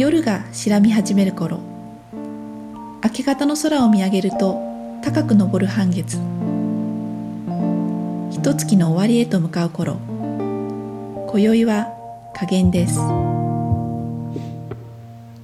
[0.00, 1.60] 夜が白み始める頃。
[3.04, 4.58] 明け方の空を見上げると
[5.04, 6.16] 高く昇る半月。
[8.30, 9.98] 一月の終わりへと向かう頃。
[11.28, 11.88] 今宵は
[12.34, 12.96] 加減です。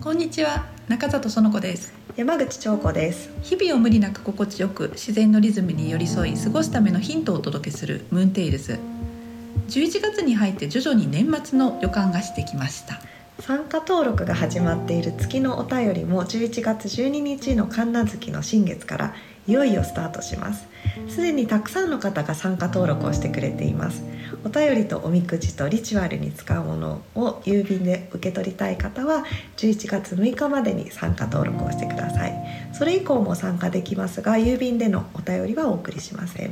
[0.00, 0.64] こんにちは。
[0.88, 1.92] 中里園子です。
[2.16, 3.28] 山口彫子です。
[3.42, 8.78] 日々を無理なく心地よく自然のリズムに寄り添い過ごすためのヒントをお届けするムーンテイルズ
[9.68, 13.02] 11月に入って徐々に年末の予感がしてきました
[13.46, 19.14] 参加登録が始まっている月のお便りも11月12日の神奈月の新月から
[19.46, 20.66] いよいよスタートします。
[21.08, 24.02] すでにたくさんの方が参加登録をしてくれています。
[24.44, 29.24] お便りとおみくじとリチュアルに使うものを郵便で受け取りたい方は
[29.58, 32.34] 11月6日までに参加登録をしてください。
[32.72, 36.50] それ以降も参加できますが郵便でのお便りはお送りしません。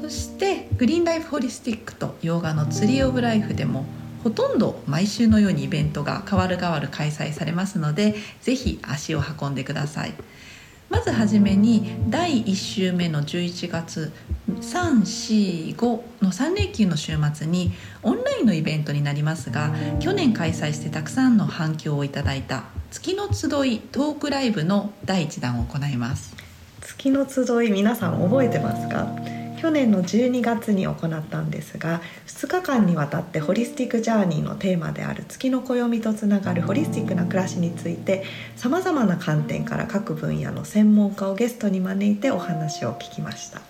[0.00, 3.84] そしてグリーンライフホリスティックと洋画のツリーオブライフでも
[4.28, 10.12] ほとんど毎週のようにイベントが変わる変わる開催されますのでぜひ足を運んでください。
[10.90, 14.12] まずはじめに第1週目の11月
[14.60, 15.76] 345
[16.20, 26.36] の3連休の週末にオンラインのイベントになりますが去年開催してたくさんの反響をいただいた月の集いトークライブの第1弾を行います。
[26.82, 29.37] 月の集い皆さん覚えてますか？
[29.60, 38.24] 去年の12月に行ったんですが2日間にわたってホリスティック・ジャーニーのテーマである月の暦とつながるホリスティックな暮らしについて
[38.56, 43.60] さまざまな観点から各分野の専門家をゲストに招いてお話を聞きました。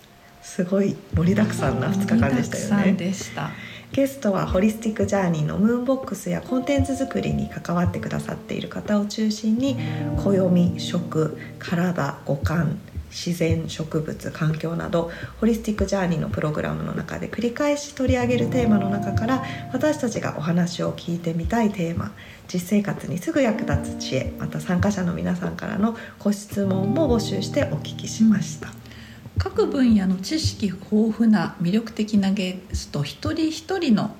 [0.41, 2.93] すごい盛りだくさんな2日間でしたよね。
[2.93, 3.51] でした。
[3.91, 9.77] ゲストはホリスティック・ジャーニーのムーンボックスやコンテンツ作りに関わってくださっている方を中心に
[10.17, 19.43] 暦食体五感自然植物環境などホリスティック・ジャーニーのプログラムの中で繰り返し取り上げるテーマの中から
[19.73, 22.11] 私たちがお話を聞いてみたいテーマ
[22.51, 28.79] 実生活にすぐ役立つ知恵また参加者の皆さんからのご質問も募集してお聞きしました。
[29.39, 34.13] 各分野の知識豊富な魅力的なゲスト一人一人の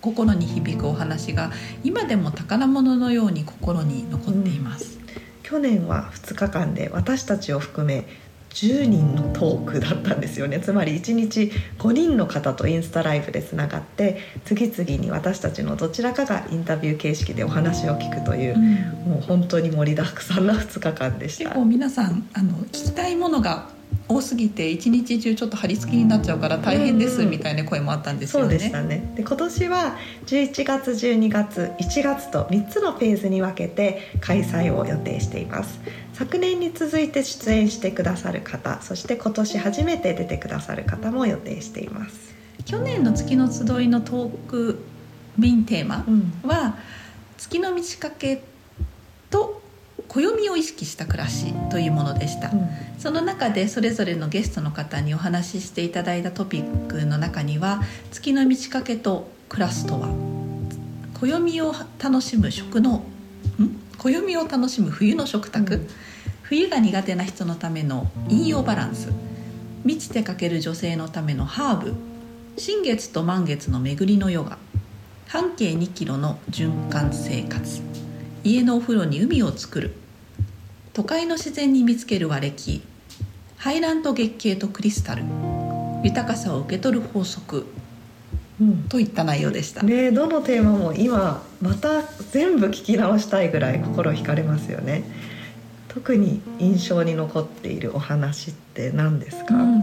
[0.00, 1.52] 心に響くお話が
[1.82, 5.03] 今でも宝物のように心に残っています、うん、
[5.44, 8.06] 去年は2日間で私たちを含め
[8.54, 10.60] 10人のトークだったんですよね。
[10.60, 21.44] つまり1日5人の方とインスタライブでつながって次々に私たちのどちらかがインタビュー形式でお話を聞くという、うん、もう本当に盛りだくさんな2日間でした。
[21.50, 23.68] 結構皆さんあの聞きたいものが
[24.06, 28.50] 多すぎて一日中ちょっと張り付きになっちゃうから大変ですみたいな声もあったんですよね。
[28.50, 29.12] そうでしたね。
[29.16, 29.96] で今年は
[30.26, 35.80] 11月12月1月と3つのフェーズに分けて開催を予定しています。
[36.12, 42.34] 昨年に続いて出演してくださる方そして今年初めて出てくださる方も予定しています。
[42.66, 44.84] 去年の月の集いのトーク
[45.38, 46.04] 便テーマ
[46.44, 46.76] は、
[47.36, 48.42] 月の満ち欠け
[49.30, 49.63] と
[50.08, 60.08] 暦を意識した暮らしというものでした、うん、その中でそれぞれのゲストの方にお話ししていただいたトピックの中には月の満ち欠けと暮らすとは？
[61.14, 63.02] 暦を楽しむ食の
[63.98, 65.88] 暦を楽しむ冬の食卓、うん、
[66.42, 69.08] 冬が苦手な人のための陰陽バランス。
[69.84, 71.94] 満ちてかける女性のためのハーブ。
[72.56, 74.58] 新月と満月の巡りのヨガ。
[75.26, 77.80] 半径2キロの循環生活
[78.44, 79.94] 家のお風呂に海を作る。
[80.92, 82.82] 都会の自然に見つける和暦。
[83.56, 85.24] 排卵と月経とクリスタル。
[86.04, 87.64] 豊かさを受け取る法則、
[88.60, 95.04] うん、といった内容でした、ね、どのテーマも今また全部聞き直したいぐらい心惹かれますよね。
[95.88, 99.82] 特に印象に残っているお話って何ですか、うん、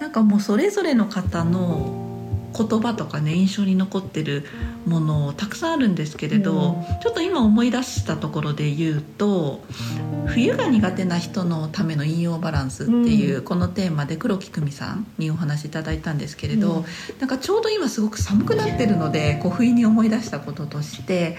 [0.00, 2.07] なんかもうそれぞれの方の
[2.56, 4.44] 言葉とかね印象に残ってる
[4.86, 9.60] ものたくさんあるんですけれど、うん、ちょっと今思い出したところで言うと
[10.26, 16.84] 冬が苦手な人のための引用バランスっていう、このテーマで黒木久美さんにお話しいただいたんですけれど、うん、
[17.18, 21.38] なんかちょうど今すごく寒くなってるのでこう不意に思い出したこととして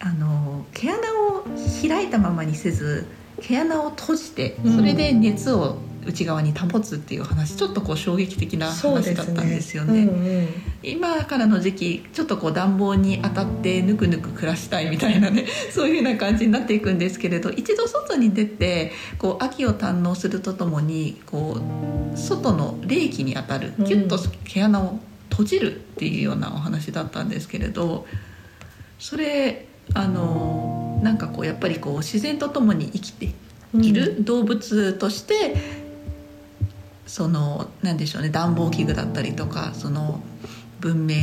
[0.00, 1.44] あの毛穴を
[1.86, 3.06] 開いたままにせず
[3.40, 10.48] 毛穴を閉じてそれで熱を、うん内側に保つっていう話ちょっとこう衝撃的な話だったんですよね、ねうんうん、
[10.82, 21.58] 今からの時期ちょっとこう暖房に当たってぬくぬく暮らしたいみたいなね そういうような感じになっていくんですけれど一度外に出てこう秋を堪能するとともにこ
[22.14, 24.98] う外の冷気に当たるキュッと毛穴を
[25.30, 28.06] 閉じるっていうようなお話だったんですけれど
[28.98, 33.32] それあのなんかこうやっぱりこう自然とともに生きて
[33.74, 35.79] いる動物として
[37.10, 40.20] その何でしょうね暖房器具だったりとかその
[40.78, 41.16] 文明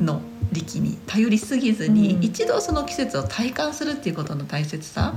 [0.00, 0.20] の
[0.52, 5.14] 力に頼りすぎずに、うん一度その季節を体感するっていうことの大切さ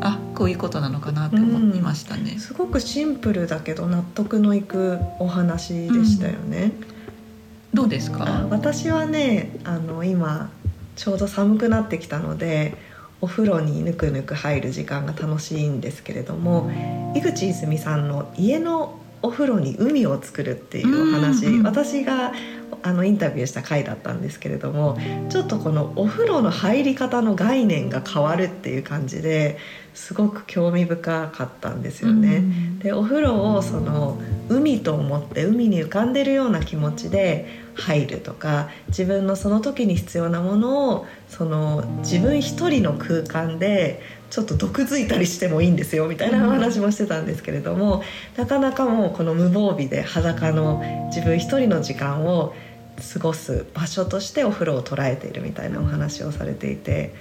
[0.00, 2.40] あこういうことなのかなって思いましたね。
[2.40, 6.72] すごくシンプルだけど納得のいくお話でしたよね。
[7.72, 8.24] どうですか？
[8.26, 10.50] あ私はねあの今
[10.96, 12.76] ちょうど寒くなってきたので
[13.20, 16.68] お風呂にぬくぬく入る時間が楽しいんですけれども
[17.14, 22.32] 井口泉さんの家のお風呂に海を作るっていうお話、うんうん私が
[22.82, 24.98] あのインタビューした回だったんですけれども
[25.28, 29.56] ちょっとこのお風呂の入り方の概念が変わるっていう感じで
[29.94, 32.36] すごく興味深かったんですよね。
[32.36, 48.02] うんでお風呂をその海と思って海に浮かんでるような気持ちで入るとか自分のその時に必要なものをその自分一人の空間でちょっと毒づいたりしてもいいんですよみたいなお話もしてたんですけれども
[48.36, 50.82] なかなかもうこの無防備で裸の
[51.14, 52.52] 自分一人の時間を
[53.14, 57.14] 過ごす場所としてお風呂を捉えているみたいなお話をされていて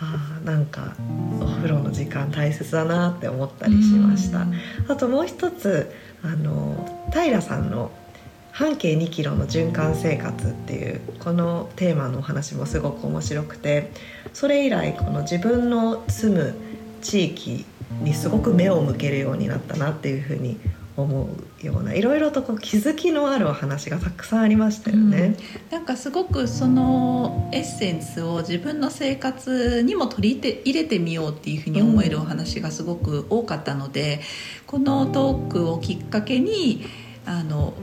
[0.00, 0.94] あーなんか
[1.40, 4.42] お風呂の時間大切だなって思ったりしました。
[4.42, 4.54] うん
[4.88, 7.90] あともう一つあの平さんの
[8.52, 13.92] 「半径2キロの循環生活」っていうこのテーマのお話もすごく面白くて
[14.32, 16.54] それ以来この自分の住む
[17.02, 17.64] 地域
[18.02, 20.58] にすごく目を向けるようになったなっていうふうに
[20.96, 21.28] 思
[21.62, 25.36] うようないろいろとこう気づきのあるお話がたくさんありましたよね。
[25.70, 34.20] なんかすごくそのエッセンスを自分の生活にも取り入れてみようっていうふうに思えるお話がすごく多かったので、
[34.66, 36.84] このトークをきっかけに
[37.26, 37.74] あの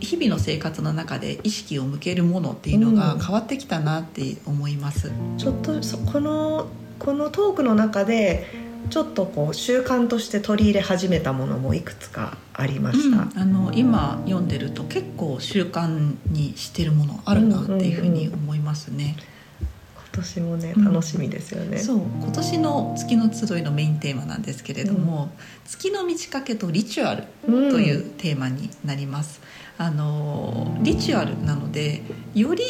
[0.00, 5.10] 日々の生活の中で意識を向けるものっていうのがうん変わってきたなって思います。
[5.38, 6.68] ちょっとそこの
[6.98, 13.16] このトークの中でちょっとこう習慣として取り入れ始めたものもいくつかありました。
[13.16, 19.16] うんあの今読んでると結構習慣にしてるものあるなっていうふうに思いますね。
[19.60, 21.78] 今年もねうん楽しみですよね。
[21.78, 25.30] そう今年の月の集いのメインテーマなんですけれども、
[25.66, 29.40] 月の満ち欠けとリチュアルうんというテーマになります。
[29.76, 32.02] あのリチュアルなので
[32.34, 32.64] より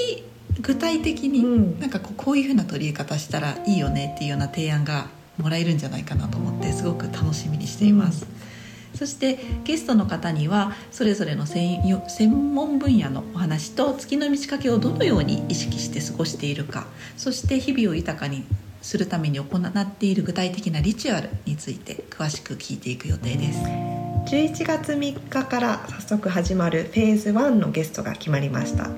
[0.61, 5.06] 具体的に、うんなんかこうこういうふうな取り方したらいいよねっていうような提案が
[5.38, 8.26] もらえるんじゃないかなと思ってすごく楽しみにしています。
[8.94, 16.87] そしてゲストの方にはそれぞれの専よ専門分野のお話と月の満ち欠けをどのように意識して過ごしているか
[17.17, 18.44] そして日々を豊かに
[18.82, 23.61] するために行っている具体的なリチュアルについて詳しく聞いていく予定です。
[24.29, 28.91] 11月3日から早速始まるフェーズ1のゲストが決まりました、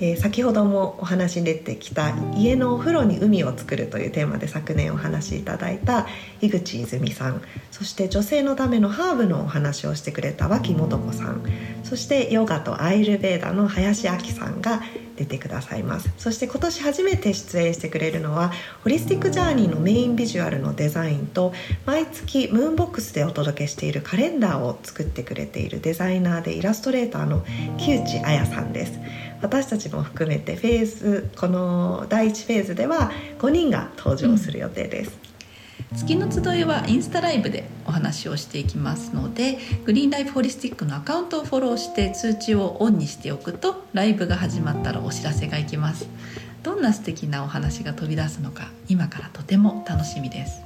[0.00, 6.06] えー先ほどもお話に出てきた家のお風呂に海を作るというテーマで昨年お話しいただいた
[6.40, 11.42] 井口泉さんそして女性のためのハーブのお話をしてくれた脇素子さん
[11.84, 14.82] そしてヨガとアイルベーダの林明さんが
[15.16, 16.10] 出てくださいます。
[16.18, 18.52] そして今年初めて出演してくれるのは
[18.84, 21.52] ホリスティックジャーニーのメインビジュアルのデザインと
[21.86, 27.44] 毎月ムーンボックスでお届けしているカレンダーを作ってくれているデザイナーでイラストレーターの
[27.78, 29.00] 木内彩さんです。
[29.42, 35.18] 私たちも含めてフェーズこの第1フェーズでは5人が登場する予定です、
[35.94, 46.08] 月の集いはインスタライブでお話をしていきますのでグリーンライフホリスティックのアカウントをフォローして通知をオンにしておくとライブが始まったらお知らせがいきます。
[46.62, 50.62] どんな素敵なお話が飛び出すのか今からとても楽しみです。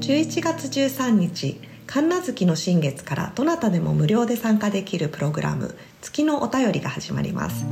[0.00, 1.60] 11月13日
[1.92, 7.66] 神奈月の新月からどなたでも無料で参加できるプログラム月のお便りが始まります。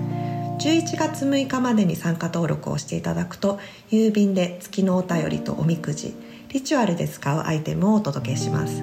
[0.58, 3.60] 11月6日までに参加登録をしていただくと
[3.92, 6.16] 郵便で月のお便りとおみくじ
[6.48, 8.82] リチュアルで使うアイテムをお届けします。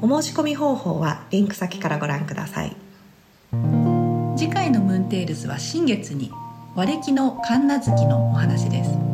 [0.00, 2.76] お申し込み方法はリンク先からご覧ください。
[4.36, 6.30] 次回のムーンテールズは新月に
[6.76, 9.07] 和暦の神無月のお話です。